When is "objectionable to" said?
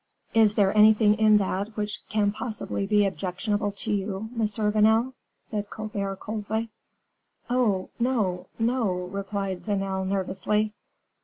3.05-3.91